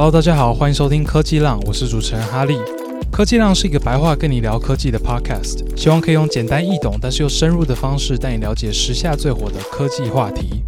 [0.00, 2.56] Hello，大家好，欢迎收听科技浪，我是主持人哈利。
[3.10, 10.62] 科技浪是一个白话跟你聊科技的 Podcast，希望可以用简单易懂但是又深入的方式带你了解时下最火的科技话题。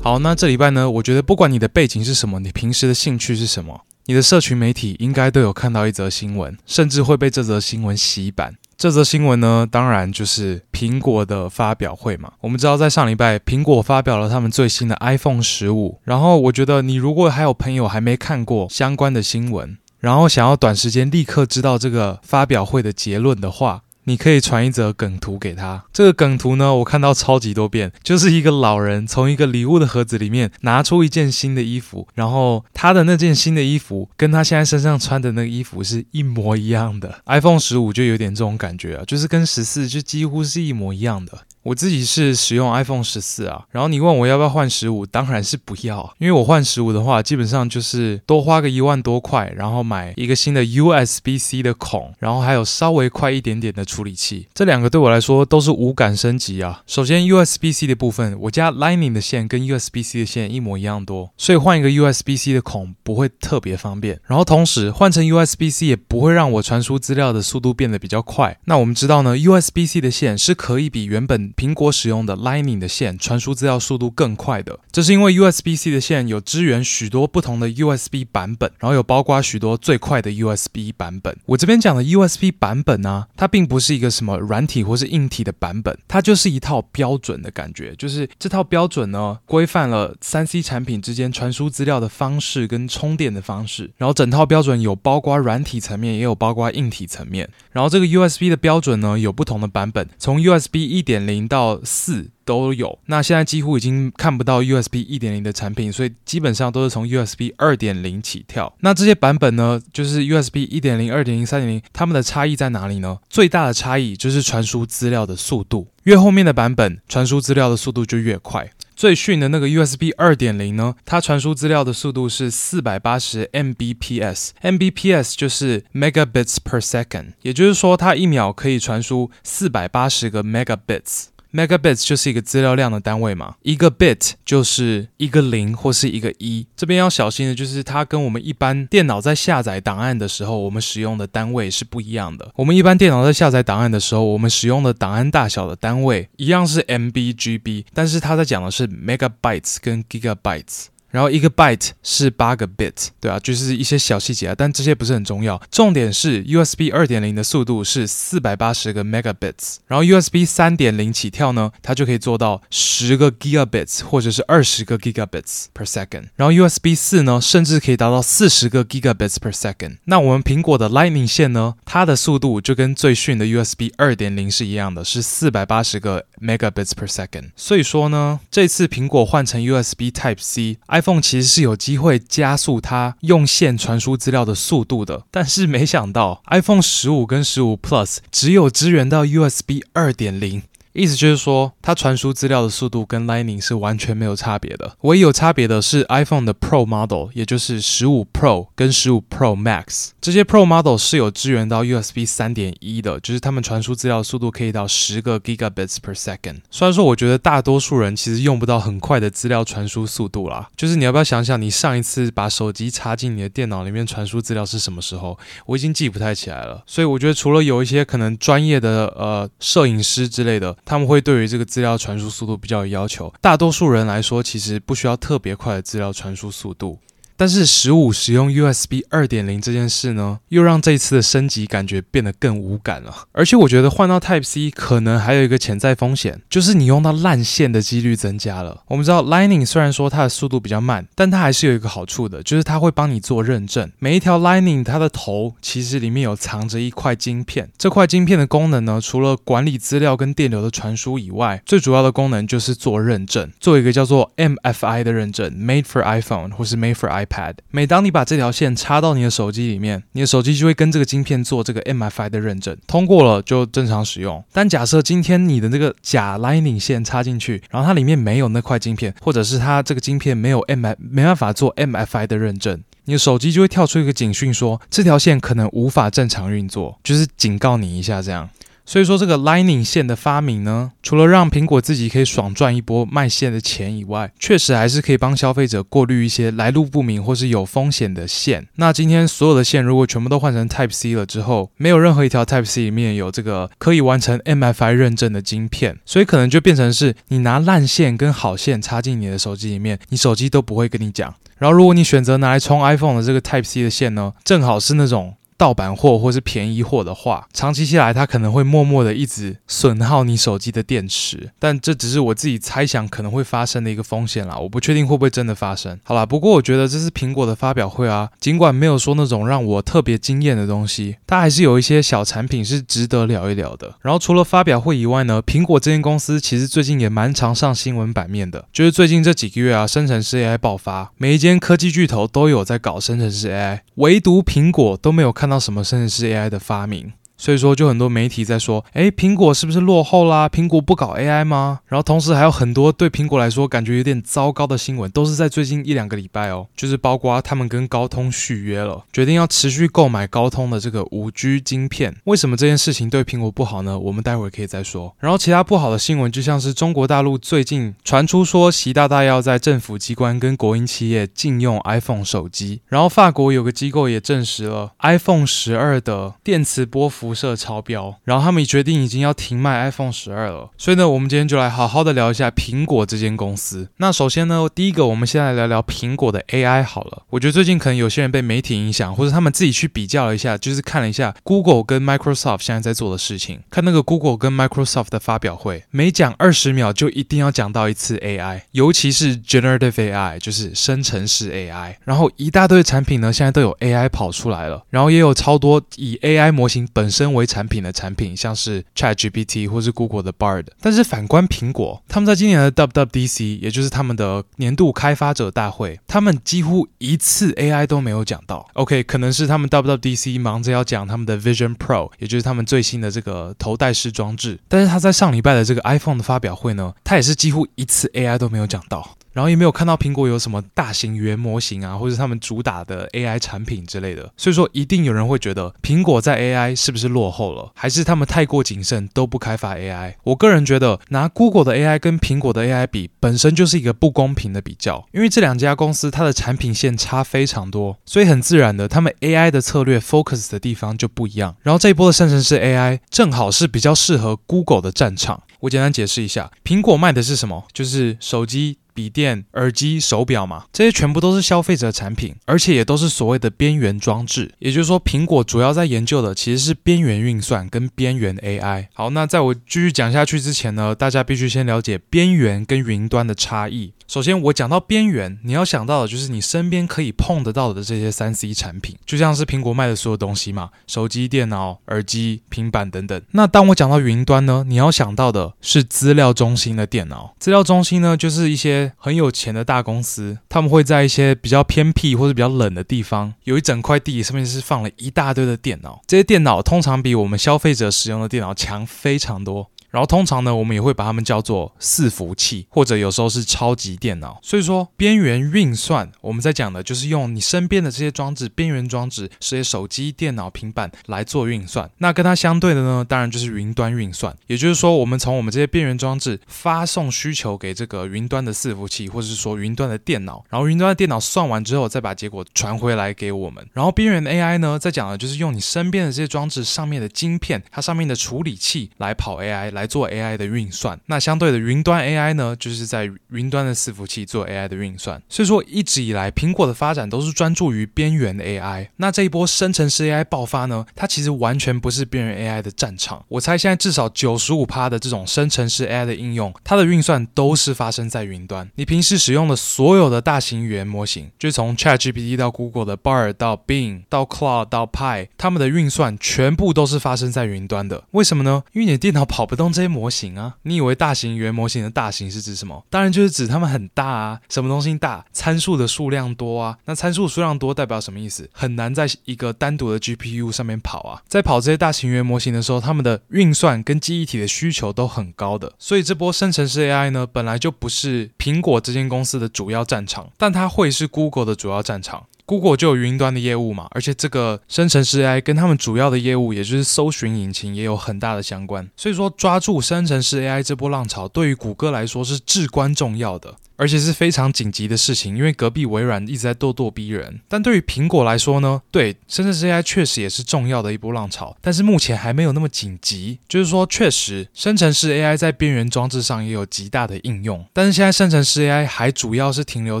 [0.02, 8.56] 好，那这礼拜呢，我觉得不管你的背景是什么，你平时的兴趣是什么，你的社群媒体应该都有看到一则新闻，甚至会被这则新闻洗版。
[8.82, 12.32] 这则新闻呢，当然就是苹果的发表会嘛。
[12.40, 16.00] 我们知道，在上礼拜，苹果发表了他们最新的 iPhone 十五。
[16.02, 25.84] 然后，我觉得你如果还有朋友还没看过相关的新闻，然后想要短时间立刻知道这个发表会的结论的话，你可以传一则梗图给他。
[25.92, 37.20] 这个梗图呢，我看到超级多遍，就是一个老人从一个礼物的盒子里面拿出一件新的衣服，然后他的那件新的衣服跟他现在身上穿的那个衣服是一模一样的。
[37.26, 41.46] iPhone 十五就有点这种感觉啊，就是跟十四就几乎是一模一样的。
[41.62, 56.82] 我自己是使用 iPhone 十四啊，然后你问我要不要换十五，当然是不要，因为我换十五的话，基本上就是多花个一万多块，然后买一个新的 USB-C 的孔，然后还有稍微快一点点的处理器，这两个对我来说都是无感升级啊。
[56.86, 64.20] 首先 USB-C 的部分，我家 Lightning 的线跟 USB-C 的线一模一样多，所以换一个 USB-C 的孔不会特别方便。
[64.26, 68.58] 然后同时换成 USB-C 也不会让我传输资料的速度变得比较快。
[68.64, 81.36] 那我们知道呢，USB-C 的线是可以比原本苹果使用的 Lightning 的线传输资料速度更快的，这是因为 USB-C 的线有支援许多不同的 USB 版本，然后有包括许多最快的 USB 版本。
[81.46, 108.74] 我这边讲的 USB 版本呢、它并不是一个什么软体或是硬体的版本，它就是一套标准的感觉，就是这套标准呢，规范了 3C 产品之间传输资料的方式跟充电的方式，然后整套标准有包括软体层面，也有包括硬体层面，然后这个 USB 的标准呢，有不同的版本，从 USB 一点零到四都有，那现在几乎已经看不到 USB 一点零的产品，所以基本上都是从 USB 二点零起跳。
[108.80, 113.18] 那这些版本呢，就是 USB 一点零、二点零、三点零，它们的差异在哪里呢？
[113.28, 118.70] 最大的差异就是传输资料的速度，越后面的版本传输资料的速度就越快。
[118.94, 131.31] 最逊的那个 USB 二点零呢，它传输资料的速度是四百八十 Mbps，Mbps 就是 Megabits per second，也就是说它一秒可以传输四百八十个 Megabits。
[131.52, 136.66] Megabits 就是一个资料量的单位嘛，一个 bit 就是一个零或是一个一。
[136.74, 142.50] 这边要小心的就是它跟我们一般电脑在下载档案的时候，我们使用的单位是不一样的。
[142.56, 150.86] 我们一般电脑在下载档案的时候，我们使用的档案大小的单位一样是 MB、GB，但是它在讲的是 Megabytes 跟 Gigabytes。
[151.12, 155.60] 然后一个 byte 是八个 bit，对啊，就是一些小细节啊，但这些不是很重要。
[155.70, 166.28] 重点是 USB 二点零的速度是四百八十个 megabits，然后 USB 三点零起跳呢，它就可以做到十个 gigabits 或者是二十个 gigabits per second。
[166.36, 169.98] 然后 USB 四呢，甚至可以达到四十个 gigabits per second。
[170.04, 177.50] 那我们苹果的 Lightning 线呢，它的速度就跟最逊的 USB 二点零是一样的，是四百八十个 megabits per second。
[177.54, 181.01] 所以说呢，这次苹果换成 USB Type C，i。
[181.02, 190.62] iPhone 其实是有机会加速它用线传输资料的速度的，但是没想到 iPhone 十五跟十五 Plus 只有支援到 USB 二点零。
[190.94, 194.96] 意思就是说，它传输资料的速度跟 Lightning 是完全没有差别的。
[195.02, 200.10] 唯一有差别的是 iPhone 的 Pro Model，也就是十五 Pro 跟十五 Pro Max。
[200.20, 206.60] 这些 Pro Model 是有支援到 USB 三点一的，就是他们传输资料速度可以到十个 Gigabits per second。
[206.70, 210.68] 虽然说，我觉得大多数人其实用不到很快的资料传输速度啦。
[210.76, 215.38] 就是你要不要想想，你上一次把手机插进你的电脑里面传输资料是什么时候？
[215.64, 216.82] 我已经记不太起来了。
[216.86, 220.76] 所以我觉得，除了有一些可能专业的呃摄影师之类的。
[220.84, 226.98] 他们会对于这个资料传输速度比较有要求，大多数人来说其实不需要特别快的资料传输速度。
[227.42, 233.12] 但是十五使用 USB 二点零这件事呢，又让这一次的升级感觉变得更无感了。
[233.32, 238.82] 而且我觉得换到 Type C 可能还有一个潜在风险，就是你用到烂线的几率增加了。
[238.86, 243.90] 我们知道 Lightning 虽然说它的速度比较慢，但它还是有一个好处的，就是它会帮你做认证。
[243.98, 257.31] 每一条 Lightning 它的头其实里面有藏着一块晶片，这块晶片的功能呢，除了管理资料跟电流的传输以外，最主要的功能就是做认证，做一个叫做 MFI 的认证，Made for iPhone 或是 Made for iPad。
[257.70, 264.44] 每当你把这条线插到你的手机里面，你的手机就会跟这个晶片做这个 MFI 的认证，通过了就正常使用。
[264.52, 278.48] 但假设今天你的这个假 Lightning 线插进去，然后它里面没有那块晶片，或者是它这个晶片没有 M 没办法做 MFI 的认证，你的手机就会跳出一个警讯说这条线可能无法正常运作，就是警告你一下这样。
[278.84, 288.66] 所以说，这个 Lightning 线的发明呢，除了让苹果自己可以爽赚一波卖线的钱以外，确实还是可以帮消费者过滤一些来路不明或是有风险的线。
[288.76, 301.32] 那今天所有的线如果全部都换成 Type C 了之后，没有任何一条 Type C 里面有这个可以完成 MFI 认证的晶片，所以可能就变成是你拿烂线跟好线插进你的手机里面，你手机都不会跟你讲。
[301.58, 305.34] 然后如果你选择拿来充 iPhone 的这个 Type C 的线呢，正好是那种。
[305.62, 315.96] 盗版货或是便宜货的话，长期下来它可能会默默的一直损耗你手机的电池，但这只是我自己猜想可能会发生的一个风险啦，我不确定会不会真的发生。
[316.02, 323.94] 好啦，不过我觉得这是苹果的发表会啊，尽管没有说那种让我特别惊艳的东西，它还是有一些小产品是值得聊一聊的。
[324.00, 337.12] 然后除了发表会以外呢，苹果这间公司其实最近也蛮常上新闻版面的，就是最近这几个月啊，生成式 AI 爆发，每一间科技巨头都有在搞生成式 AI，唯独苹果都没有看到到什么甚至是 AI 的发明。
[337.42, 340.48] 所以说，就很多媒体在说，诶，苹果是不是落后啦？
[340.48, 341.80] 苹果不搞 AI 吗？
[341.86, 352.14] 然后同时还有很多对苹果来说感觉有点糟糕的新闻，都是在最近一两个礼拜哦，就是包括他们跟高通续约了，决定要持续购买高通的这个五 G 晶片。
[352.26, 353.98] 为什么这件事情对苹果不好呢？
[353.98, 355.12] 我们待会儿可以再说。
[355.18, 362.82] 然后其他不好的新闻，就像是中国大陆最近传出说，习大大要在政府机关跟国营企业禁用 iPhone 手机。
[362.86, 370.68] 然后法国有个机构也证实了 iPhone 十二的电磁波幅辐射超标，然后他们决定已经要停卖 iPhone 十二了。
[370.76, 373.88] 所以呢，我们今天就来好好的聊一下苹果这间公司。
[373.96, 377.22] 那首先呢，第一个，我们先来聊聊苹果的 AI 好了。
[377.30, 383.60] 我觉得最近可能有些人被媒体影响，或者他们自己去比较了一下，就是看了一下 Google 跟 Microsoft 现在在做的事情。
[383.70, 391.94] 看那个 Google 跟 Microsoft 的发表会，每讲二十秒就一定要讲到一次 AI，尤其是 Generative AI，就是生成式 AI。
[392.04, 408.68] 然后一大堆产品呢，现在都有 AI 跑出来了，然后也有超多以 AI 模型本身为产品的产品，像是 ChatGPT 或是 Google 的 Bard，但是反观苹果，他们在今年的 WWDC，也就是他们的年度开发者大会，他们几乎一次 AI 都没有讲到。
[408.74, 419.16] OK，可能是他们 WWDC 忙着要讲他们的 Vision Pro，也就是他们最新的这个头戴式装置，但是他在上礼拜的这个 iPhone 的发表会呢，他也是几乎一次 AI 都没有讲到。
[419.32, 430.14] 然后也没有看到苹果有什么大型语言模型啊，或者他们主打的 AI 产品之类的，所以说一定有人会觉得苹果在 AI 是不是落后了，还是他们太过谨慎都不开发 AI？
[430.24, 441.56] 我个人觉得拿 Google 的 AI 跟苹果的 AI 比，本身就是一个不公平的比较，因为这两家公司它的产品线差非常多，所以很自然的，他们 AI 的策略 focus 的地方就不一样。
[441.62, 445.42] 然后这一波的生成式 AI 正好是比较适合 Google 的战场。
[445.60, 447.64] 我简单解释一下，苹果卖的是什么？
[447.72, 448.78] 就是手机。
[448.94, 454.52] 笔电、耳机、手表嘛，这些全部都是消费者产品，而且也都是所谓的边缘装置。
[454.58, 458.88] 也就是说，苹果主要在研究的其实是边缘运算跟边缘 AI。
[458.94, 463.92] 好，那在我继续讲下去之前呢，大家必须先了解边缘跟云端的差异。
[464.08, 473.22] 首先，我讲到边缘，你要想到的就是你身边可以碰得到的这些三 C 产品，就像是苹果卖的所有东西嘛，手机、电脑、耳机、平板等等。
[473.30, 477.34] 那当我讲到云端呢，你要想到的是资料中心的电脑。
[477.38, 486.00] 资料中心呢，就是一些很有钱的大公司，他们会在一些比较偏僻或者比较冷的地方，有一整块地，上面是放了一大堆的电脑。
[486.06, 489.70] 这些电脑通常比我们消费者使用的电脑强非常多。
[489.92, 494.40] 然后通常呢，我们也会把它们叫做伺服器，或者有时候是超级电脑。
[494.42, 501.90] 所以说，边缘运算我们在讲的就是用你身边的这些装置，边缘装置，这些手机、电脑、平板来做运算。
[501.98, 504.34] 那跟它相对的呢，当然就是云端运算。
[504.46, 513.68] 也就是说，我们从我们这些边缘装置发送需求给这个云端的伺服器，或者是说云端的电脑，然后云端的电脑算完之后，再把结果传回来给我们。
[513.74, 519.81] 然后边缘 AI 呢，在讲的就是用你身边的这些装置上面的晶片，它上面的处理器来跑 AI 来。
[519.82, 525.20] 来做 AI 的运算，那相对的云端 AI 呢，就是在云端的伺服器做 AI 的运算。
[525.28, 528.88] 所以说，一直以来苹果的发展都是专注于边缘 AI。
[528.98, 533.24] 那这一波生成式 AI 爆发呢，它其实完全不是边缘 AI 的战场。
[533.26, 538.70] 我猜现在至少九十五趴的这种生成式 AI 的应用，它的运算都是发生在云端。
[538.76, 548.04] 你平时使用的所有的大型语言模型，就从 ChatGPT 到 Google 的 Bard 到 Bing 到 Claude 到 Pi，它们的运算全部都是发生在云端的。
[548.12, 548.62] 为什么呢？
[548.74, 549.71] 因为你的电脑跑不动。
[549.72, 552.84] 这些模型啊，你以为大型语言模型的大型是指什么？
[552.90, 554.40] 当然就是指它们很大啊。
[554.48, 555.24] 什么东西大？
[555.32, 556.76] 参数的数量多啊。
[556.84, 558.48] 那参数数量多代表什么意思？
[558.52, 561.22] 很难在一个单独的 GPU 上面跑啊。
[561.28, 565.72] 在跑这些大型语言模型的时候，它们的运算跟记忆体的需求都很高的。
[565.78, 572.26] 所以这波生成式 AI 呢，本来就不是苹果这间公司的主要战场，但它会是 Google 的主要战场。
[572.44, 578.88] Google 就有云端的业务嘛，而且这个生成式 AI 跟他们主要的业务，也就是搜寻引擎，也有很大的相关。
[578.96, 583.54] 所以说，抓住生成式 AI 这波浪潮，对于谷歌来说是至关重要的。
[583.76, 587.40] 而且是非常紧急的事情，因为隔壁微软一直在咄咄逼人。
[587.48, 588.82] 但对于苹果来说呢？
[588.90, 593.38] 对，生成式 AI 确实也是重要的一波浪潮，但是目前还没有那么紧急。
[593.48, 600.00] 就是说，确实生成式 AI 在边缘装置上也有极大的应用，但是现在生成式 AI 还主要是停留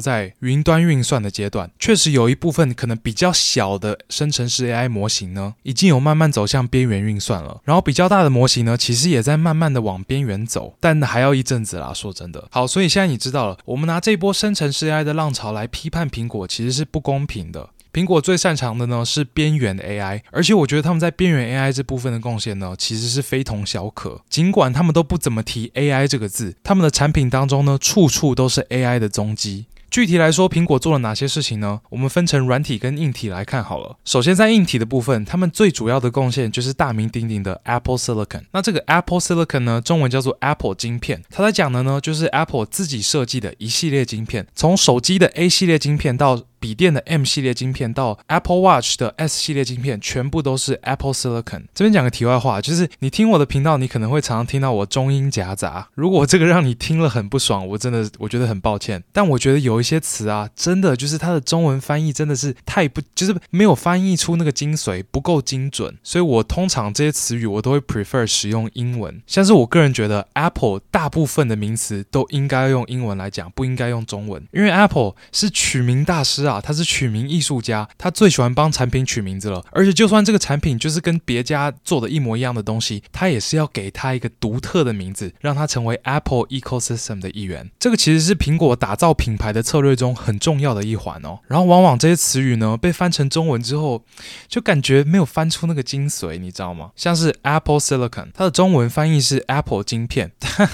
[0.00, 1.70] 在云端运算的阶段。
[1.78, 7.60] 确实有一部分可能比较小的生成式 AI 模型呢，已经有慢慢走向边缘运算了。
[7.64, 11.92] 然后比较大的模型呢，其实也在慢慢的往边缘走，但还要一阵子啦。
[11.92, 13.58] 说真的，好，所以现在你知道了。
[13.64, 17.70] 我们拿这波生成式 AI 的浪潮来批判苹果，其实是不公平的。
[17.92, 24.22] 苹果最擅长的呢是边缘 AI，而且我觉得他们在边缘 AI 这部分的贡献呢，其实是非同小可。
[24.30, 29.66] 尽管他们都不怎么提 AI 这个字，他们的产品当中呢，处处都是 AI 的踪迹。
[29.92, 31.82] 具体来说，苹果做了哪些事情呢？
[31.90, 33.98] 我们分成软体跟硬体来看好了。
[34.06, 38.44] 首先，在硬体的部分，他们最主要的贡献就是大名鼎鼎的 Apple Silicon。
[38.52, 41.22] 那这个 Apple Silicon 呢，中文叫做 Apple 晶片。
[41.28, 51.64] 它在讲的呢，就是 Apple 自己设计的一系列晶片，从手机的 A 系列晶片到笔电的 M 系列晶片到 Apple Watch 的 S 系列晶片，全部都是 Apple Silicon。
[51.74, 55.88] 这边讲个题外话，就是你听我的频道，你可能会常常听到我中英夹杂。
[55.94, 59.02] 如果这个让你听了很不爽，我真的我觉得很抱歉。
[59.12, 65.98] 但我觉得有一些词啊，真的就是它的中文翻译真的是太不，就是没有翻译出那个精髓，不够精准。
[66.04, 69.20] 所以我通常这些词语我都会 prefer 使用英文。
[69.26, 76.51] 像是我个人觉得 Apple 大部分的名词都应该用英文来讲，不应该用中文，因为 Apple 是取名大师啊。
[76.52, 79.64] 啊，他是取名艺术家，他最喜欢帮产品取名字了。
[79.72, 87.70] 而且，就算这个产品就是跟别家做的一模一样的东西，他也是要给他一个独特的名字，让他成为 Apple Ecosystem 的一员。
[87.78, 91.38] 这个其实是苹果打造品牌的策略中很重要的一环哦。
[91.48, 94.04] 然后，往往这些词语呢被翻成中文之后，
[94.48, 96.90] 就感觉没有翻出那个精髓，你知道吗？
[96.96, 100.32] 像是 Apple Silicon，它的中文翻译是 Apple 晶片。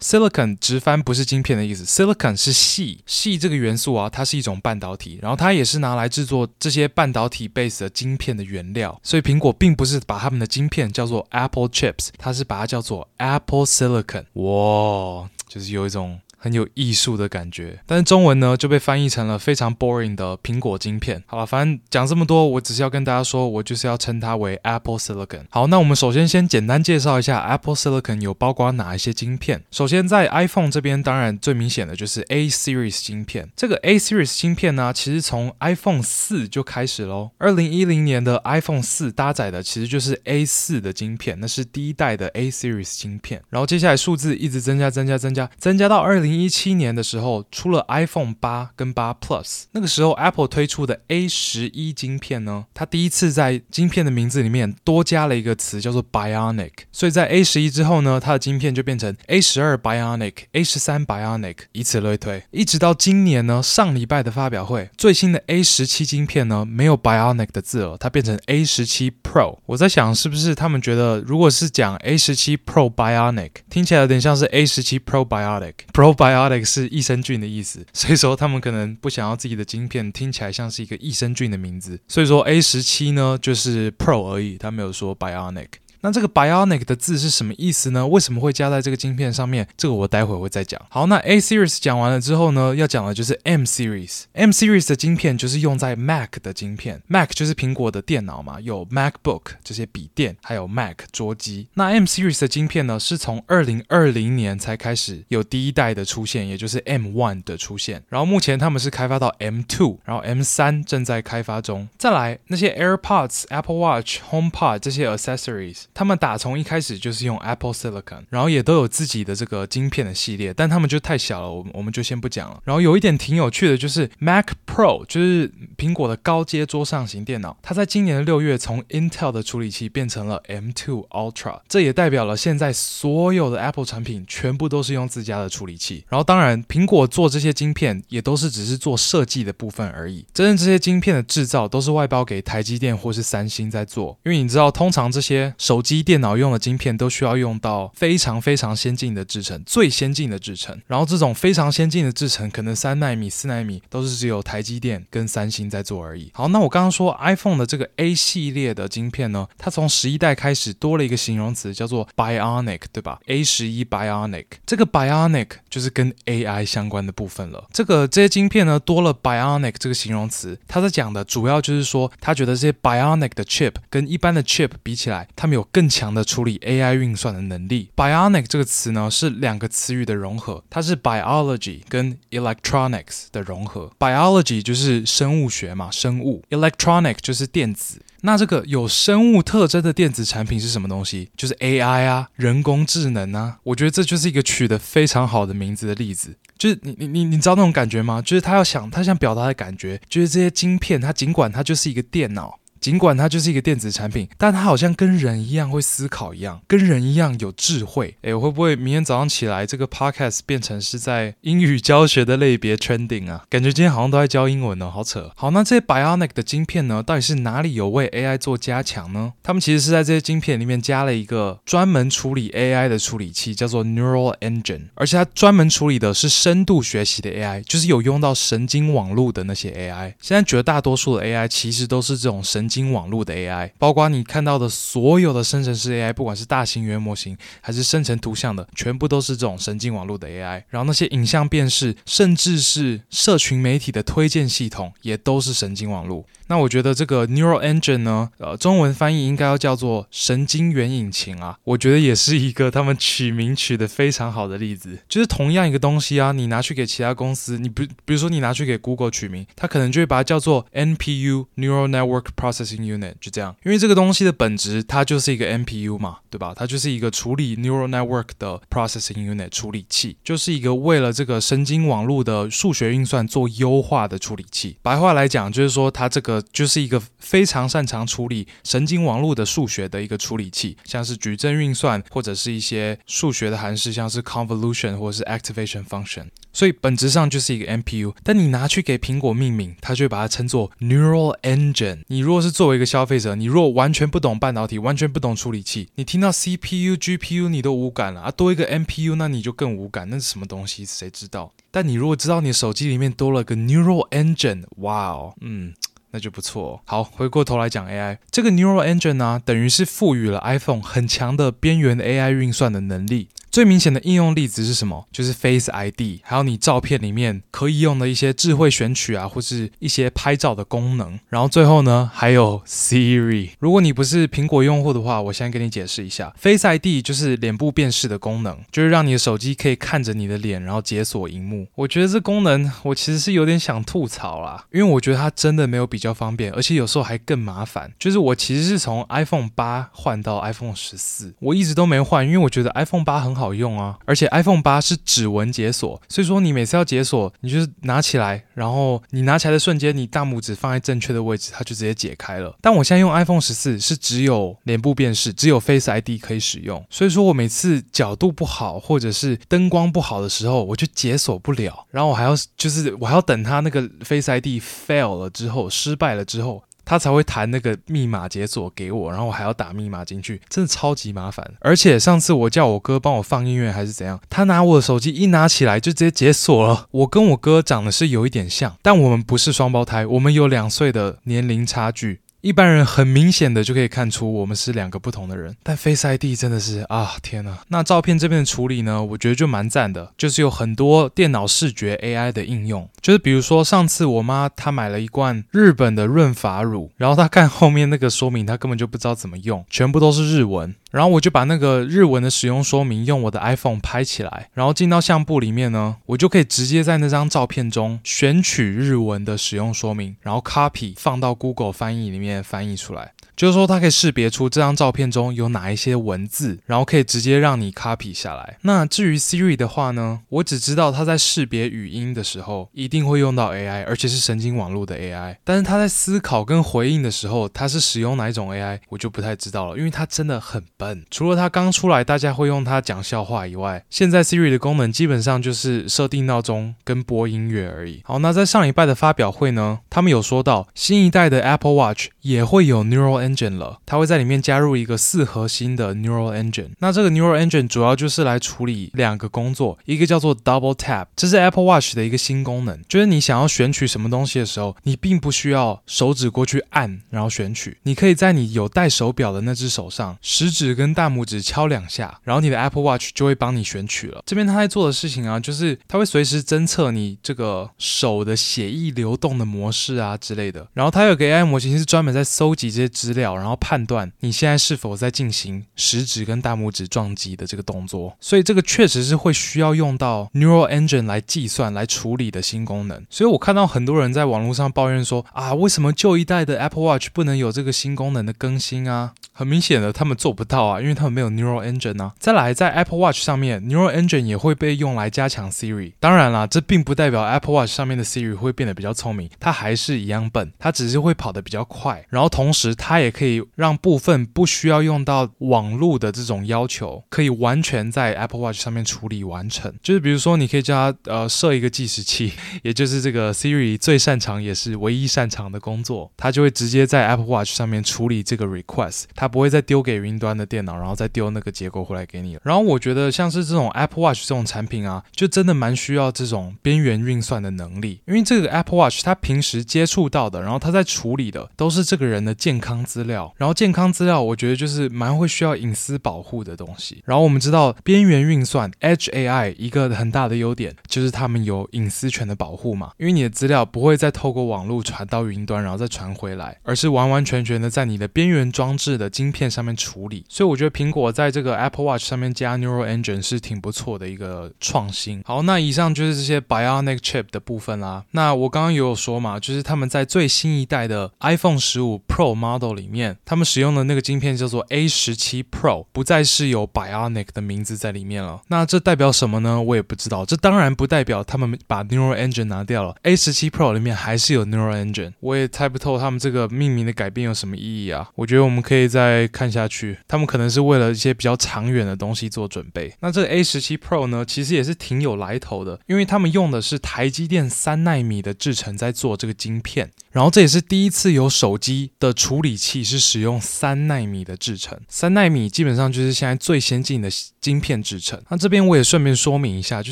[0.00, 9.00] Silicon 直翻不是晶片的意思，Silicon 是细细这个元素啊，它是一种半导体，然后它也是拿来制作这些半导体 base 的晶片的原料。
[9.02, 14.24] 所以苹果并不是把他们的晶片叫做 Apple Chips，它是把它叫做 Apple Silicon。
[14.34, 16.20] 哇，就是有一种。
[16.44, 21.24] 很有艺术的感觉，但是中文呢就被翻译成了非常 boring 的苹果晶片。
[21.24, 25.46] 好了，反正讲这么多，我只是要跟大家说，我就是要称它为 Apple Silicon。
[25.48, 29.62] 好，那我们首先先简单介绍一下 Apple Silicon 有包括哪一些晶片。
[29.70, 33.48] 首先在 iPhone 这边，当然最明显的就是 A Series 晶片。
[33.56, 37.30] 这个 A Series 晶片呢，其实从 iPhone 四就开始喽。
[37.38, 43.40] 二零一零年的 iPhone 四搭载的其实就是 A 四的晶片，那是第一代的 A Series 晶片。
[43.48, 46.33] 然后接下来数字一直增加，增加，增加，增加到二零。
[46.40, 56.70] 一七年的时候，出了 iPhone 八跟八 Plus，那个时候 Apple 推出的 A 十一晶片呢，它第一次在晶片的名字里面多加了一个词，叫做 Bionic。
[56.90, 69.58] 所以在 A 十一之后呢，它的晶片就变成 A 十二 Bionic、A 十三 Bionic，以此类推，一直到今年呢，上礼拜的发表会，最新的 A 十七晶片呢，没有 Bionic 的字了，它变成 A 十七 Pro。
[69.66, 76.13] 我在想，是不是他们觉得，如果是讲 A 十七 Pro Bionic，听起来有点像是 A 十七 Probiotic Pro。
[76.14, 85.68] Bionic 是益生菌的意思， 所以说他们可能不想要自己的晶片听起来像是一个益生菌的名字，所以说 A 十七呢就是 Pro 而已，他没有说 Bionic。
[86.04, 88.06] 那这个 Bionic 的字是什么意思呢？
[88.06, 89.66] 为什么会加在这个晶片上面？
[89.74, 90.78] 这个我待会会再讲。
[90.90, 94.24] 好，那 A Series 讲完了之后呢，要讲的就是 M Series。
[94.34, 101.68] M Series 的晶片就是用在 Mac 的晶片，Mac 就是苹果的电脑嘛，有 MacBook 这些笔电，还有 Mac 桌机。
[101.72, 108.02] 那 M Series 的晶片呢，是从二零二零年才开始有第一代的出现，也就是 M One 的出现。
[108.10, 111.88] 然后目前他们是开发到 M Two，然后 M 三正在开发中。
[111.96, 115.84] 再来那些 AirPods、Apple Watch、HomePod 这些 accessories。
[115.94, 122.60] 他们打从一开始就是用 Apple Silicon，然后也都有自己的这个晶片的系列，但他们就太小了，我我们就先不讲了。
[122.64, 136.04] 然后有一点挺有趣的，就是 Mac Pro，就是苹果的高阶桌上型电脑，它在今年的六月从 Intel 的处理器变成了 M2 Ultra，这也代表了现在所有的 Apple 产品全部都是用自家的处理器。
[136.08, 150.80] 然后当然，苹果做这些晶片也都是只是做设计的部分而已，真正这些晶片的制造都是外包给台积电或是三星在做，因为你知道，通常这些手机、电脑用的晶片都需要用到非常非常先进的制程，最先进的制程。
[150.86, 156.30] 然后这种非常先进的制程，可能三纳米、四纳米都是只有台积电跟三星在做而已。
[156.32, 167.66] 好，那我刚刚说 iPhone 的这个 A 系列的晶片呢，它从十一代开始多了一个形容词，叫做 Bionic，对吧？A 十一 Bionic，这个 Bionic 就是跟 AI 相关的部分了。
[167.72, 177.90] 这个这些晶片呢，多了 Bionic 这个形容词，它在讲的主要就是说，他觉得这些 Bionic 的 chip 跟一般的 chip 比起来，他们有更强的处理 AI 运算的能力。
[177.96, 183.90] Bionic 这个词呢，是两个词语的融合，它是 biology 跟 electronics 的融合。
[183.98, 188.00] biology 就是生物学嘛，生物；electronic 就是电子。
[188.20, 191.28] 那这个有生物特征的电子产品是什么东西？
[191.36, 193.58] 就是 AI 啊，人工智能啊。
[193.64, 196.36] 我觉得这就是一个取得非常好的名字的例子。
[196.56, 198.22] 就是你你你你知道那种感觉吗？
[198.22, 202.60] 就是他要想他想表达的感觉，就是这些晶片，它尽管它就是一个电脑。
[202.84, 208.14] 尽管它就是一个电子产品，但它好像跟人一样会思考一样，跟人一样有智慧。
[208.20, 213.44] 诶，我会不会明天早上起来这个 podcast 变成是在英语教学的类别 trending 啊？
[213.48, 215.32] 感觉今天好像都在教英文哦，好扯。
[215.34, 219.32] 好，那这些 Bionic 的晶片呢，到底是哪里有为 AI 做加强呢？
[219.42, 230.12] 他们其实是在这些晶片里面加了一个专门处理 AI 的处理器，叫做 Neural Engine，而且它专门处理的是深度学习的 AI，就是有用到神经网络的那些 AI。
[230.20, 232.84] 现在绝大多数的 AI 其实都是这种神经。
[232.94, 240.62] 网络的 AI，包括你看到的所有的生成式 AI，不管是大型语言模型还是生成图像的，全部都是这种神经网络的 AI。
[240.68, 246.24] 然后那些影像辨识，甚至是社群媒体的推荐系统，也都是神经网络。
[246.48, 251.58] 那我觉得这个 Neural Engine 呢，呃，中文翻译应该要叫做神经元引擎啊。
[251.64, 254.98] 我觉得也是一个他们取名取得非常好的例子。
[255.08, 263.56] 就是同样一个东西啊，你拿去给其他公司，你比比如说你拿去给 Google 取名，它可能就会把它叫做 NPU Neural Network Processing Unit，就这样。
[263.64, 266.52] 因为这个东西的本质，它就是一个 NPU 嘛，对吧？
[266.54, 274.76] 它就是一个处理 Neural Network 的 Processing Unit 处理器，就是一个为了这个神经网络的数学运算做优化的处理器。
[274.82, 276.33] 白话来讲，就是说它这个。
[276.42, 286.26] 就是一个非常擅长处理神经网络的数学的一个处理器，像是矩阵运算，或者是一些数学的函式，像是 convolution 或者是 activation function。
[286.52, 292.04] 所以本质上就是一个 NPU，但你拿去给苹果命名，它就把它称作 Neural Engine。
[292.06, 300.84] 你如果是作为一个消费者，你如果完全不懂半导体，完全不懂处理器，你听到 CPU、GPU 你都无感了啊，多一个 NPU 那你就更无感，那是什么东西？
[300.84, 301.52] 谁知道？
[301.72, 305.74] 但你如果知道你手机里面多了个 Neural Engine，哇哦，嗯。
[306.14, 306.80] 那就不错。
[306.86, 313.30] 好，回过头来讲 AI，这个 Neural Engine 呢，等于是赋予了 iPhone 很强的边缘 AI 运算的能力。
[313.54, 315.06] 最明显的应用例子是什么？
[315.12, 321.20] 就是 Face ID，还有你照片里面可以用的一些智慧选取啊，或是一些拍照的功能。
[321.28, 323.50] 然后最后呢，还有 Siri。
[323.60, 331.68] 如果你不是苹果用户的话，我先跟你解释一下，Face ID 就是脸部辨识的功能，就是让你的手机可以看着你的脸，然后解锁荧幕。
[331.76, 337.92] 我觉得这功能我其实是有点想吐槽啦，因为我觉得它真的没有比较方便，而且有时候还更麻烦。
[338.00, 343.43] 就是我其实是从 iPhone 八换到 iPhone 十四，我一直都没换，因为我觉得 iPhone 八很好。
[343.44, 352.56] 好用啊，而且 iPhone 八是指纹解锁，所以说你每次要解锁，你就是拿起来，然后你拿起来的瞬间，你大拇指放在正确的位置，它就直接解开了。
[352.62, 366.64] 但我现在用 iPhone 十四是只有脸部辨识，只有 Face ID 可以使用，所以说我每次角度不好或者是灯光不好的时候，我就解锁不了，然后我还要就是我还要等它那个 Face ID fail 了之后，失败了之后。
[366.84, 371.54] 他才会弹那个密码解锁给我，然后我还要打密码进去，真的超级麻烦。
[371.60, 376.86] 而且上次我叫我哥帮我放音乐还是怎样，他拿我的手机一拿起来就直接解锁了。
[376.90, 382.20] 我跟我哥长得是有一点像，但我们不是双胞胎，我们有两岁的年龄差距。
[382.40, 387.56] 一般人很明显的就可以看出我们是两个不同的人，但 Face ID 真的是啊天呐！
[387.68, 400.74] 那照片这边的处理呢，我觉得就蛮赞的，就是有很多电脑视觉 AI 的应用，就是比如说上次我妈她买了一罐日本的润发乳，然后她看后面那个说明，她根本就不知道怎么用，全部都是日文。
[400.90, 413.12] 然后我就把那个日文的使用说明用我的 iPhone 拍起来，然后进到相簿里面呢，我就可以直接在那张照片中选取日文的使用说明，然后 copy 放到 Google 翻译里面翻译出来。
[413.36, 418.58] 就是说，它可以识别出这张照片中有哪一些文字，然后可以直接让你 copy 下来。
[418.62, 425.36] 那至于 Siri 的话呢，我只知道它在识别语音的时候一定会用到 AI，而且是神经网络的 AI。
[425.44, 431.04] 但是它在思考跟回应的时候，它是使用哪一种 AI，我就不太知道了，因为它真的很笨。
[431.10, 438.00] 除了它刚出来大家会用它讲笑话以外，现在 Siri 的功能基本上就是设定闹钟跟播音乐而已。
[438.04, 446.70] 好，那在上礼拜的发表会呢，他们有说到新一代的 Apple Watch 也会有 Neural Engine 了，它会在里面加入一个四核心的 Neural Engine。
[446.78, 464.22] 那这个 Neural Engine 主要就是来处理两个工作，一个叫做 Double Tap，这是 Apple Watch 的一个新功能，就是你想要选取什么东西的时候，你并不需要手指过去按，然后选取，你可以在你有戴手表的那只手上，食指跟大拇指敲两下，然后你的 Apple Watch 就会帮你选取了。
[464.26, 478.16] 这边它在做的事情啊，就是它会随时侦测你这个手的血液流动的模式啊之类的，然后它有个 AI 模型是专门在搜集这些资然后判断你现在是否在进行食指跟大拇指撞击的这个动作。
[478.20, 483.04] 所以这个确实是会需要用到 Neural Engine 来计算、来处理的新功能。
[483.10, 489.12] 所以我看到很多人在网络上抱怨说啊，为什么旧一代的 Apple Watch 不能有这个新功能的更新啊？
[489.32, 492.14] 很明显的，他们做不到啊，因为他们没有 Neural Engine 啊。
[492.20, 495.92] 再来，在 Apple Watch 上面，Neural Engine 也会被用来加强 Siri。
[495.98, 502.04] 当然啦，这并不代表 Apple Watch 上面的 Siri 会变得比较聪明，它还是一样笨，它只是会跑得比较快。
[502.10, 509.72] 然后同时，它也也可以让部分不需要用到网络的这种要求，可以完全在 Apple Watch 上面处理完成。
[509.82, 512.32] 就是比如说，你可以叫它呃设一个计时器，
[512.64, 519.04] 也就是这个 Siri 最擅长也是唯一擅长的工作，它就会直接在 Apple Watch 上面处理这个 request。
[519.14, 522.38] 它不会再丢给云端的电脑，然后再丢那个结果回来给你。
[522.42, 533.34] 然后我觉得像是这种 Apple Watch 这种产品啊，就真的蛮需要这种边缘运算的能力，因为这个 Apple Watch 它平时接触到的，然后它在处理的都是这个人的健康资料。
[533.36, 537.02] 然后健康资料，我觉得就是蛮会需要隐私保护的东西。
[537.04, 555.22] 然后我们知道边缘运算 Edge AI 一个很大的优点就是他们有隐私权的保护嘛，因为你的资料不会再透过网络传到云端，然后再传回来，而是完完全全的在你的边缘装置的晶片上面处理，所以我觉得苹果在这个 Apple Watch 上面加 Neural Engine 是挺不错的一个创新。
[555.24, 558.04] 好，那以上就是这些 Bionic Chip 的部分啦。
[558.12, 568.42] 那我刚刚也有说嘛，就是他们在最新一代的 iPhone 十五 Pro Model 里里面，他们使用的那个晶片叫做 A 十七 Pro，不再是有 Bionic 的名字在里面了。
[568.48, 569.62] 那这代表什么呢？
[569.62, 570.26] 我也不知道。
[570.26, 575.14] 这当然不代表他们把 Neural Engine 拿掉了，A 十七 Pro 里面还是有 Neural Engine。
[575.20, 578.10] 我也猜不透他们这个命名的改变有什么意义啊。
[578.16, 582.94] 我觉得我们可以再看下去，他们可能是为了一些比较长远的东西做准备。
[583.00, 589.90] 那这个 A 十七 Pro 呢，其实也是挺有来头的，因为他们用的是台积电三纳米的制程在做这个晶片。
[590.14, 598.22] 然后这也是第一次有手机的处理器是使用三纳米的制程，三纳米基本上就是现在最先进的晶片制程。
[598.28, 599.90] 那这边我也顺便说明一下，就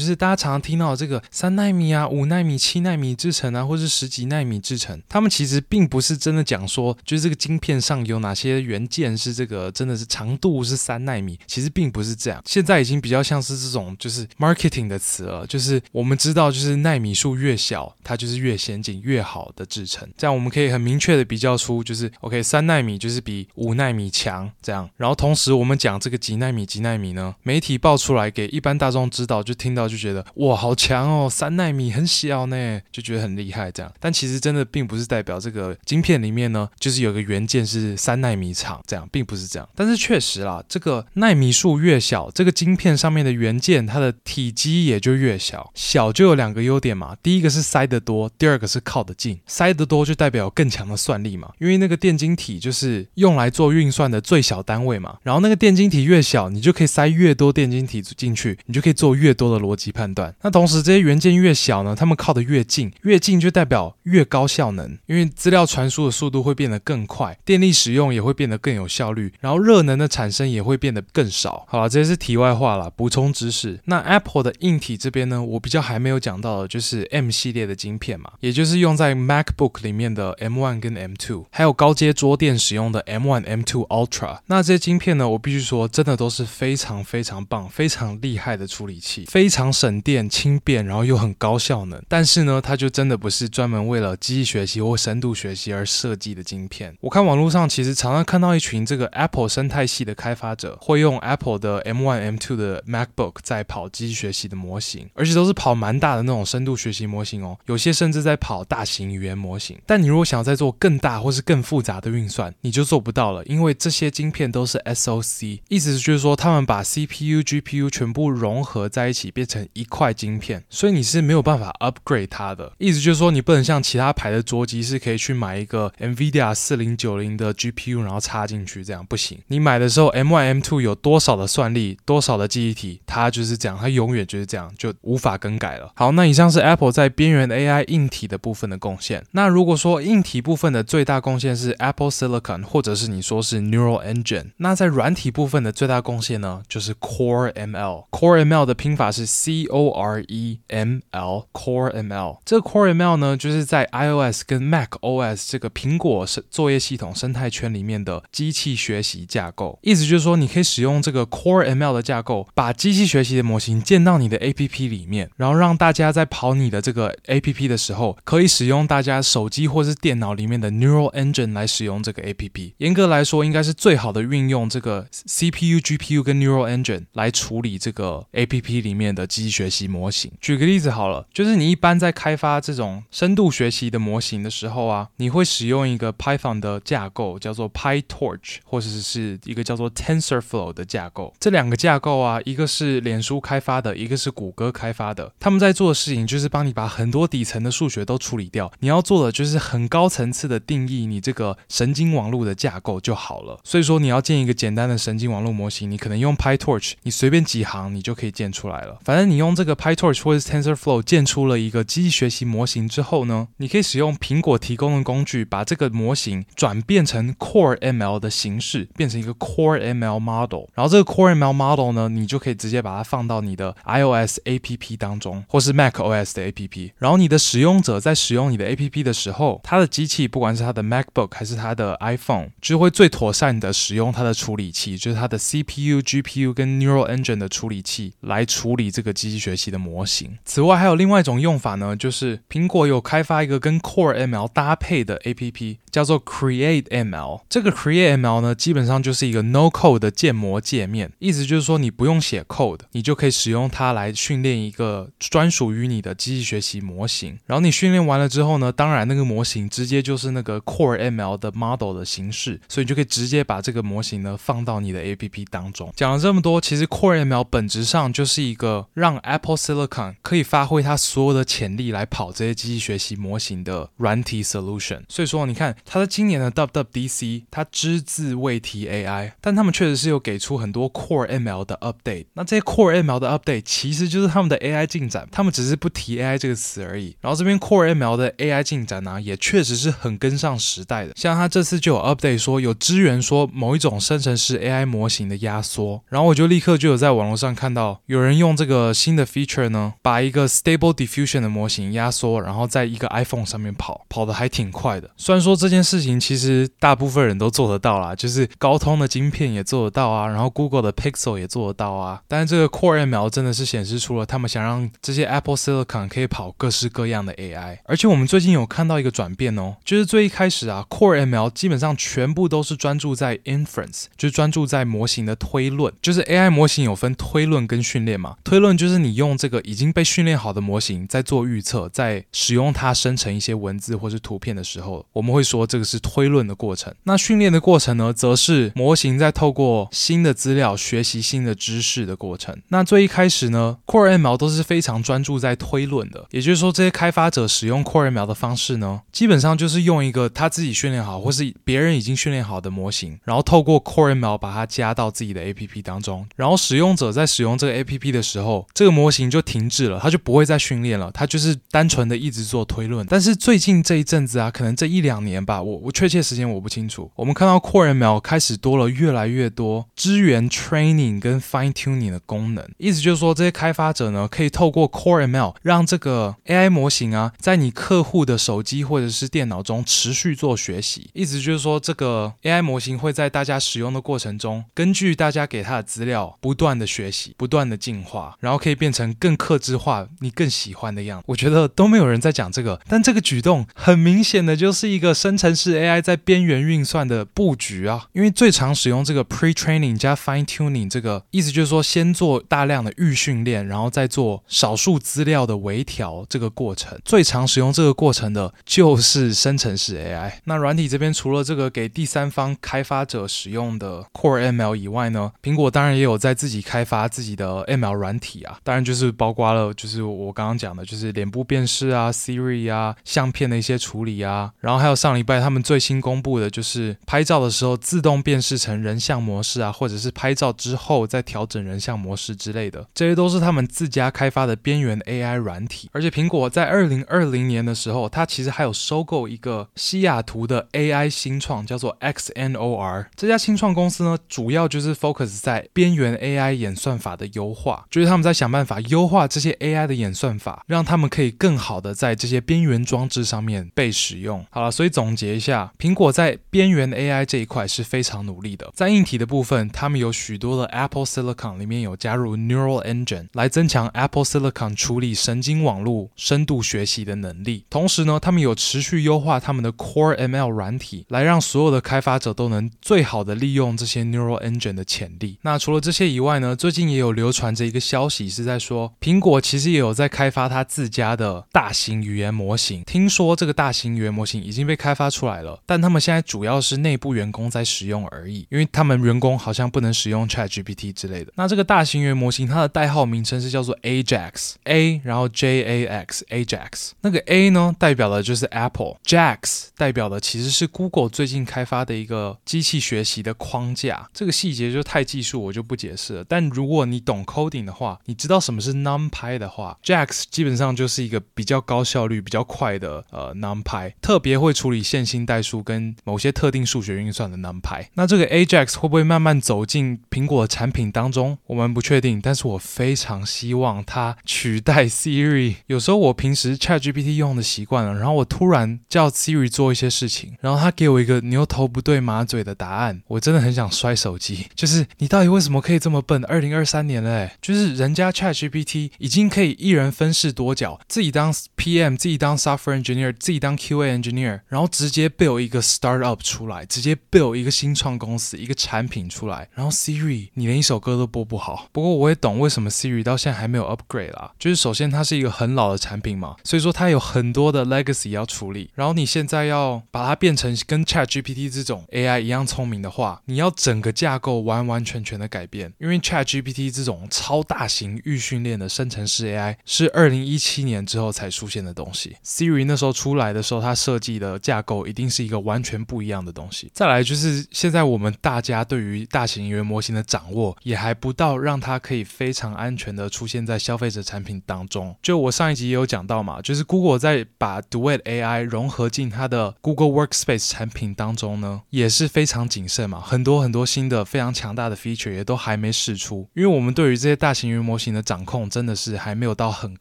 [0.00, 12.40] 是大家常常听到这个三纳米啊、五纳米、七纳米制程啊，或是十几纳米制程，他们其实并不是真的讲说，就是这个晶片上有哪些元件是这个真的是长度是三纳米，其实并不是这样。
[12.46, 20.08] 现在已经比较像是这种就是 marketing 的词了，就是我们知道就是纳米数越小，它就是越先进越好的制程。
[20.16, 24.88] 这样我们可以很明确的比较出，就是 OK，三纳米就是比五纳米强这样。
[24.96, 33.92] 然后同时我们讲这个几纳米几纳米呢，媒体爆出来给一般大众知道，就听到就觉得哇好强哦，三纳米很小呢，就觉得很厉害这样。
[34.00, 39.68] 但其实真的并不是代表这个晶片里面呢，就是有个元件是三纳米长这样，并不是这样。
[39.74, 45.70] 但是确实啦，这个纳米数越小，这个晶片上面的元件它的体积也就越小。
[45.74, 49.40] 小就有两个优点嘛，第一个是塞得多，第二个是靠得近。
[49.46, 55.18] 塞得多就代表更强的算力嘛，因为那个电晶体就是用来做运算的最小单位嘛。
[55.22, 60.34] 然后那个电晶体越小，你就可以塞越多电晶体进去，你就可以做越多的逻辑判断。
[60.42, 71.64] 那同时这些元件越小呢，它们靠得越近，越近就代表越高效能，因为资料传输的速度会变得更快，电力使用也会变得更有效率，然后热能的产生也会变得更少。
[71.68, 73.80] 好了，这些是题外话了，补充知识。
[73.84, 80.32] 那 Apple 的硬体这边呢，我比较还没有讲到的就是 M 系列的晶片嘛，也就是用在 MacBook 里里面的。
[80.42, 92.02] M1 跟 M2，还有高阶桌垫使用的 M1、M2 Ultra，那这些晶片呢，我必须说，真的都是非常非常棒、非常厉害的处理器，非常省电、轻便，然后又很高效能。
[92.08, 96.96] 但是呢，它就真的不是专门为了机器学习或深度学习而设计的晶片。
[97.00, 109.78] 我看网络上其实常常看到一群这个 Apple 生态系的开发者，会用 Apple 的 M1、M2 的 MacBook 在跑机器学习的模型，而且都是跑蛮大的那种深度学习模型哦，有些甚至在跑大型语言模型。
[109.86, 122.72] 但你如果想要再做更大或是更复杂的运算，你就做不到了，因为这些晶片都是 SoC，意思就是说他们把 CPU、GPU 全部融合在一起，变成一块晶片，所以你是没有办法 upgrade 它的。
[122.78, 129.38] 意思就是说，你不能像其他牌的桌机是可以去买一个 NVIDIA 四零九零的 GPU，然后插进去，这样不行。
[129.48, 135.92] 你买的时候 M1、M2 有多少的算力，多少的记忆体，它就是这样，它永远就是这样，就无法更改了。
[135.94, 139.24] 好，那以上是 Apple 在边缘 AI 硬体的部分的贡献。
[139.32, 148.06] 那如如果说硬体部分的最大贡献是 Apple Silicon，或者是你说是 Neural Engine，那在软体部分的最大贡献呢，就是 Core ML。
[148.10, 152.38] Core ML 的拼法是 C O R E M L，Core ML。
[152.44, 159.78] 这个 Core ML 呢，就是在 iOS 跟 Mac OS 这个苹果作业系统生态圈里面的机器学习架构。
[159.82, 172.72] 意思就是说，你可以使用这个 Core ML 的架构，把机器学习的模型建到你的 APP 里面，然后让大家在跑你的这个 APP 的时候，可以使用大家手机或是电脑里面的 Neural Engine 来使用这个 APP。
[172.78, 180.32] 严格来说，应该是最好的运用这个 CPU、GPU 跟 Neural Engine 来处理这个 APP 里面的机器学习模型。
[180.40, 191.34] 举个例子好了，就是你一般在开发这种深度学习的模型的时候啊，你会使用一个 Python 的架构，叫做 PyTorch，或者是一个叫做 TensorFlow 的架构。
[191.38, 195.32] 这两个架构啊，一个是脸书开发的，一个是谷歌开发的。
[195.38, 198.72] 他们在做的事情就是帮你把很多底层的数学都处理掉。
[198.80, 203.58] 你要做的就就是很高层次的定义你这个神经网络的架构就好了。
[203.64, 208.98] 所以说，你要建一个简单的神经网络模型，你可能用 PyTorch，你随便几行你就可以建出来了。
[209.04, 220.66] 反正你用这个 PyTorch 或者 TensorFlow 建出了一个机器学习模型之后呢，你可以使用苹果提供的工具，把这个模型转变成 Core ML 的形式，变成一个 Core ML Model。
[220.74, 226.92] 然后这个 Core ML Model 呢，你就可以直接把它放到你的 iOS APP 当中，或是 macOS 的 APP。
[226.98, 240.38] 然后你的使用者在使用你的 APP 的时，后，它的机器不管是它的 MacBook 还是它的 iPhone，就会最妥善的使用它的处理器，就是它的 CPU、GPU 跟 Neural Engine 的处理器来处理这个机器学习的模型。
[240.44, 247.42] 此外，还有另外一种用法呢，就是苹果有开发一个跟 Core ML 搭配的 APP，叫做 Create ML。
[247.48, 257.38] 这个 Create ML 呢，基本上就是一个 No Code 的建模界面，意思就是说你不用写 code，你就可以使用它来训练一个专属于你的机器学习模型。
[257.46, 265.92] 然后你训练完了之后呢，当然那个模型直接就是那个 Core ML 的 model 的形式，所以你就可以直接把这个模型呢放到你的 APP 当中。
[265.96, 275.02] 讲了这么多，其实 Core ML 本质上就是一个让 Apple Silicon 可以发挥它所有的潜力来跑这些机器学习模型的软体 solution。
[275.08, 282.26] 所以说，你看它在今年的 WWDC，它只字未提 AI，但他们确实是有给出很多 Core ML 的 update。
[282.34, 287.16] 那这些 Core ML 的 update 其实就是他们的 AI 进展，他们只是不提 AI 这个词而已。
[287.20, 291.12] 然后这边 Core ML 的 AI 进展呢、也确实是很跟上时代的。
[291.16, 305.10] 像他这次就有 update 说有支援说某一种生成式 AI 模型的压缩，然后我就立刻就有在网络上看到有人用这个新的 feature 呢，把一个 Stable Diffusion 的模型压缩，然后在一个 iPhone 上面跑，跑得还挺快的。
[305.16, 326.50] 虽然说这件事情其实大部分人都做得到啦，就是高通的晶片也做得到啊，然后 Google 的 Pixel 也做得到啊，但是这个 Core ML 真的是显示出了他们想让这些 Apple Silicon 可以跑各式各样的 AI，而且我们最近有看到一个转变哦，就是最一开始啊，Core ML 基本上全部都是专注在 inference，就是专注在模型的推论，就是 AI
[326.50, 336.94] 模型有分推论跟训练嘛，推论就是你用这个已经被训练好的模型在做预测，在使用它生成一些文字或是图片的时候，我们会说这个是推论的过程。
[337.02, 342.56] 那训练的过程呢，则是模型在透过新的资料学习新的知识的过程。
[342.68, 363.06] 那最一开始呢，Core ML 都是非常专注在推论的，也就是说这些开发者使用 Core ML 的方式呢，基本上就是用一个他自己训练好或是别人已经训练好的模型，然后透过 Core ML 把它加到自己的 APP 当中，然后使用者在使用这个 APP 的时候，这个模型就停滞了，它就不会再训练了，它就是单纯的一直做推论。
[363.08, 391.24] 但是最近这一阵子啊，可能这一两年吧，我我确切时间我不清楚，我们看到 Core ML 开始多了越来越多支援 training 跟 fine tuning 的功能，意思就是说这些开发者呢，可以透过 Core ML 让这个 AI 模型啊，在你客户的手机机或者是电脑中持续做学习，意思就是说这个 AI 模型会在大家使用的过程中，根据大家给它的资料，不断的学习，不断的进化，然后可以变成更客制化、你更喜欢的样子。
[391.28, 398.06] 我觉得都没有人在讲这个，但这个举动很明显的就是一个生成式 AI 在边缘运算的布局啊。
[398.12, 406.98] 因为最常使用这个 pre-training 加 fine-tuning 这个意思就是说，先做大量的预训练，然后再做少数资料的微调这个过程。
[407.04, 410.32] 最常使用这个过程的就是生成式 AI。
[410.44, 418.58] 那软体这边除了这个给第三方开发者使用的 Core ML 以外呢，苹果当然也有在自己开发自己的 ML 软体啊。
[418.62, 424.52] 当然就是包括了，就是我刚刚讲的，就是脸部辨识啊、Siri 啊、相片的一些处理啊。
[424.60, 435.88] 然后还有上礼拜他们最新公布的，就是拍照的时候自动辨识成人像模式啊，或者是拍照之后再调整人像模式之类的，这些都是他们自家开发的边缘 AI 软体。
[435.92, 443.06] 而且苹果在二零二零年的时候，它其实还有收购一个西雅图的 AI 新创，叫做 XNOR。
[443.16, 454.44] 这家新创公司呢，主要就是 focus 在边缘 AI 演算法的优化，就是他们在想办法优化这些 AI 的演算法，让他们可以更好的在这些边缘装置上面被使用。
[454.50, 458.70] 好了，所以总结一下，苹果在边缘 AI 这一块是非常努力的。
[458.74, 467.64] 在硬体的部分，他们有许多的 Apple Silicon 里面有加入 Neural Engine 来增强 Apple Silicon 处理神经网络深度学习的能力。
[467.70, 475.38] 同时呢，他们有持续优化他们的 Core ML 软体，来让所有的开发者都能最好的利用这些 Neural Engine 的潜力。
[475.42, 482.82] 那除了这些以外呢，最近也有流传着一个消息，是在说苹果其实也有在开发它自家的大型语言模型。
[482.84, 491.32] 听说这个大型语言模型已经被开发出来了，但他们现在主要是内部员工在使用而已，因为他们员工好像不能使用 ChatGPT 之类的。
[491.36, 496.92] 那这个大型语言模型它的代号名称是叫做 Ajax，A 然后 J A X，Ajax。
[497.02, 504.08] 那个 A 呢代表的就是就是 Apple，Jax 代表的其实是 Google 最近开发的一个机器学习的框架。
[504.14, 506.24] 这个细节就太技术，我就不解释了。
[506.26, 517.88] 但如果你懂 coding 的话，你知道什么是 NumPy 的话，Jax 基本上就是一个比较高效率、比较快的呃 NumPy，特别会处理线性代数跟某些特定数学运算的 NumPy。
[517.92, 521.36] 那这个 Ajax 会不会慢慢走进苹果的产品当中？
[521.48, 525.56] 我们不确定，但是我非常希望它取代 Siri。
[525.66, 534.46] 有时候我平时 ChatGPT 用的习惯了，然后我突然叫 Siri 做一些事情，然后他给我一个牛头不对马嘴的答案，我真的很想摔手机。
[534.54, 536.24] 就是你到底为什么可以这么笨？
[536.26, 551.68] 二零二三年了，哎，就是人家 ChatGPT 已经可以一人分饰多角，自己当 PM，自己当 Software Engineer，自己当 QA Engineer，然后直接 build 一个 startup 出来，直接 build 一个新创公司，一个产品出来，然后 Siri 你连一首歌都播不好。
[551.72, 558.70] 不过我也懂为什么 Siri 到现在还没有 upgrade 啦，就是首先它是一个很老的产品嘛，所以说它有很多的 legacy 要处理。
[558.74, 565.72] 然后你现在要把它变成跟 ChatGPT 这种 AI 一样聪明的话，你要整个架构完完全全的改变。
[565.78, 572.16] 因为 ChatGPT 这种超大型预训练的生成式 AI 是二零一七年之后才出现的东西。
[572.24, 576.70] Siri 那时候出来的时候，它设计的架构一定是一个完全不一样的东西。
[576.72, 584.94] 再来就是现在我们大家对于大型语言模型的掌握也还不到，让它可以非常安全的出现在消费者产品当中。
[585.02, 599.74] 就我上一集也有讲到嘛，就是 Google 在把 Duet AI 融合进它的 Google Workspace 产品当中呢，也是非常谨慎嘛，很多很多新的非常强大的 feature 也都还没试出，因为我们对于这些大型语言模型的掌控真的是还没有到很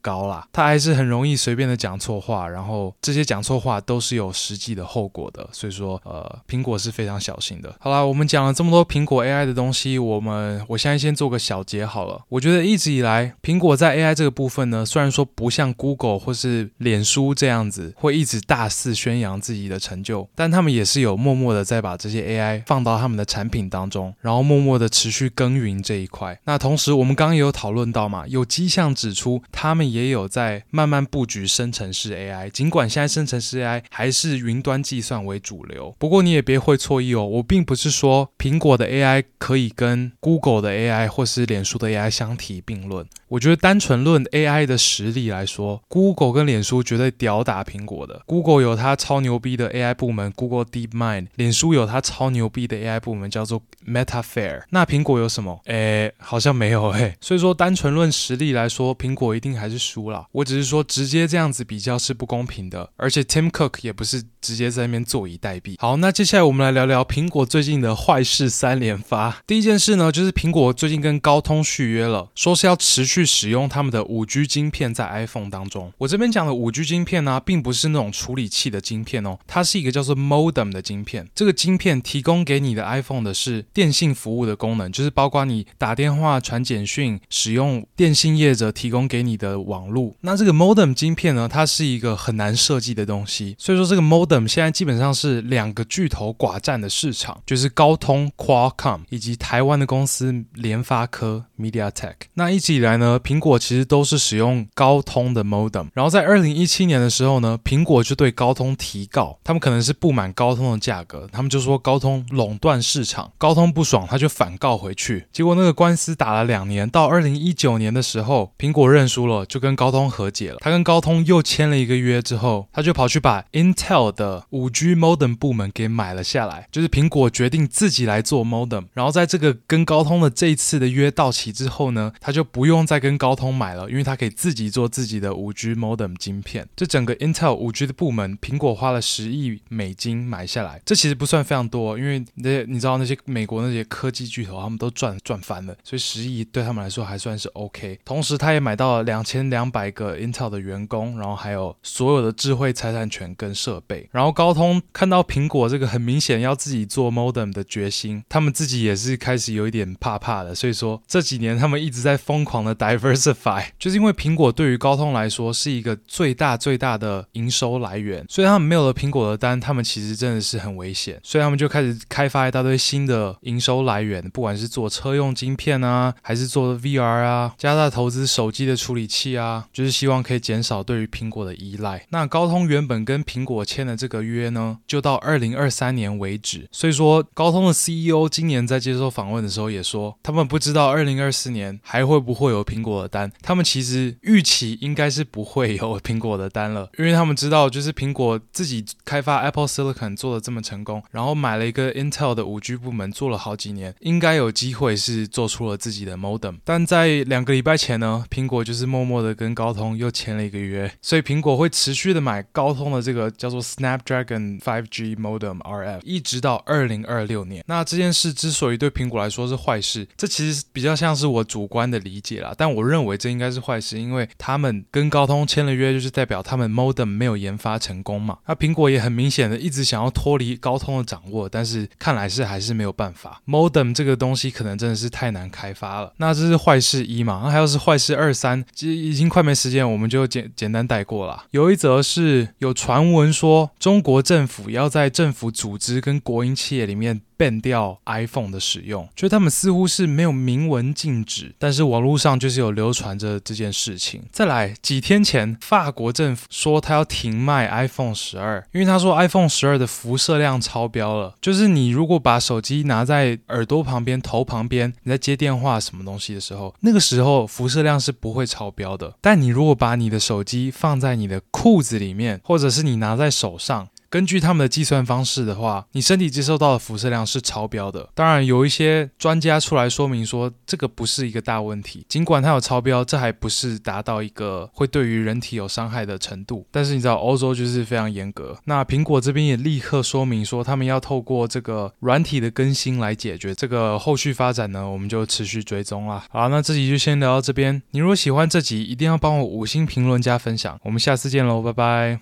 [0.01, 7.73] 高啦，它还是很容易随便的讲错话，然后这些讲错话都是有实际的后果的，所以说呃，苹果是非常小心的。
[7.79, 12.21] 好啦，我们讲了这么多苹果 AI 的东西，我们我现在先做个小结好了。
[12.29, 26.39] 我觉得一直以来，苹果在 AI 这个部分呢，虽然说不像 Google 或是脸书这样子会一直大肆宣扬自己的成就，但他们也是有默默的在把这些 AI 放到他们的产品当中，然后默默的持续耕耘这一块。
[26.45, 32.49] 那同时，我们刚刚也有讨论到嘛，有迹象指出他们也有在慢慢布局生成式 AI。
[32.49, 43.05] 尽管现在生成式 AI 还是云端计算为主流，不过你也别会错意哦，我并不是说苹果的 AI 可以跟 Google 的 AI 或是脸书的 AI 相提并论。
[43.27, 48.21] 我觉得单纯论 AI 的实力来说，Google 跟脸书绝对吊打苹果果的。
[48.25, 54.63] Google 有它超牛逼的 AI 部门 Google DeepMind，脸书有它超牛逼的 AI 部门叫做 Metafair。
[54.69, 55.59] 那苹果有什么？
[55.65, 57.15] 诶，好像没有诶。
[57.19, 60.27] 所以说单纯论实力来说，苹果一定还是输了。
[60.31, 65.75] 我只是说直接这样子比较是不公平的，而且 Tim Cook 也不是直接在那边坐以待毙。
[65.79, 69.41] 好，那接下来我们来聊聊苹果最近的坏事三连发。
[69.47, 73.21] 第一件事呢，就是苹果最近跟高通续约了，说是要持续。
[73.31, 75.93] 使用他们的五 G 晶片在 iPhone 当中。
[75.99, 81.27] 我这边讲的五 G 晶片呢、并不是是那种处理器的晶片哦，它是一个叫做 modem 的晶片。
[81.33, 90.13] 这个晶片提供给你的 iPhone 的是电信服务的功能，就是包括你打电话、传简讯，使用电信业者提供给你的网络。
[90.21, 102.13] 那这个 modem 晶片呢，它是一个很难设计的东西，所以说这个 modem 现在基本上是两个巨头寡占的市场，就是高通 Qualcomm 以及台湾的公司联发科 MediaTek。
[102.35, 136.67] 那一直以来呢，苹果其实都是使用高通的 modem，然后在二零一七年的时候呢，苹果就对高通提告，他们可能是不满高通的价格，他们就说高通垄断市场，高通不爽，他就反告回去，结果那个官司打了两年，到二零一九年的时候，苹果认输了，就跟高通和解了，他跟高通又签了一个约之后，他就跑去把 Intel 的五 G modem 部门给买了下来，就是苹果决定自己来做 modem，然后在这个跟高通的这一次的约到期之后呢，他就不用再跟高通买了，因为他可以自己做自己的五 G modem 晶片。
[136.75, 147.99] 这整个 Intel 五 G 的部门，苹果花了十亿美金买下来，这其实不算非常多，因为那些你知道那些美国那些科技巨头，他们都赚赚翻了，所以十亿对他们来说还算是 OK。
[148.03, 154.09] 同时，他也买到了两千两百个 Intel 的员工，然后还有所有的智慧财产权跟设备。
[154.11, 160.55] 然后高通看到苹果这个很明显要自己做 modem 的决心，他们自己也是开始有一点怕怕的。
[160.55, 171.19] 所以说这几年他们一直在疯狂的 diversify，就是因为苹果对于高通来说是一个最大最大的营收来源，所以他们没有了苹果的单，他们其实真的是很危险。
[171.23, 182.05] 所以他们就开始开发一大堆新的营收来源，不管是做车用晶片啊，还是做 VR 啊，加大投资手机的处理器啊，就是希望可以减少对于苹果的依赖。
[182.09, 186.67] 那高通原本跟苹果签的这个约呢，就到二零二三年为止。
[186.71, 206.59] 所以说，高通的 CEO 今年在接受访问的时候也说，他们不知道二零二四年还会不会有苹果的单，他们其实预期应该是不会有苹果的单了，因为他们知道，就是苹果自己开发 Apple Silicon 做的这么成功，然后买了一个 Intel 的五 G 部门做了好几年，应该有机会是做出了自己的 modem。
[206.63, 217.63] 但在两个礼拜前呢，苹果就是默默的跟高通又签了一个约，所以苹果会持续的买高通的这个叫做 Snapdragon 5G modem RF，一直到二零二六年。
[217.65, 228.37] 那这件事之所以对苹果来说是坏事，这其实比较像是我主观的理解啦，但我认为这应该是坏事，因为他们跟高通签了约，就是代表他们 modem 没有有研发成功嘛。
[228.45, 233.41] 那苹果也很明显的一直想要脱离高通的掌握，但是看来是还是没有办法。
[233.47, 236.13] modem 这个东西可能真的是太难开发了。
[236.17, 237.41] 那这是坏事一嘛？
[237.45, 241.45] 那还有是坏事二三，其实已经快没时间，我们就简简单带过了。
[241.51, 247.21] 有一则是有传闻说，中国政府要在政府组织跟国营企业里面。
[247.41, 254.21] Ban 掉 iPhone 的使用，就他们似乎是没有明文禁止，但是网络上就是有流传着这件事情。
[254.31, 261.33] 再来，几天前，法国政府说他要停卖 iPhone 十二，因为他说 iPhone 十二的辐射量超标了。
[261.41, 269.15] 就是你如果把手机拿在耳朵旁边、头旁边，你在接电话什么东西的时候，那个时候辐射量是不会超标的。
[269.19, 278.09] 但你如果把你的手机放在你的裤子里面，或者是你拿在手上，根据他们的计算方式的话，你身体接受到的辐射量是超标的。
[278.13, 282.05] 当然，有一些专家出来说明说，这个不是一个大问题。
[282.09, 286.67] 尽管它有超标，这还不是达到一个会对于人体有伤害的程度。
[286.69, 288.57] 但是你知道，欧洲就是非常严格。
[288.65, 296.25] 那苹果这边也立刻说明说，他们要透过这个软体的更新来解决这个后续发展呢，我们就持续追踪啦。
[296.29, 297.81] 好，那这集就先聊到这边。
[297.91, 300.77] 你如果喜欢这集，一定要帮我五星评论加分享。
[300.83, 302.21] 我们下次见喽，拜拜。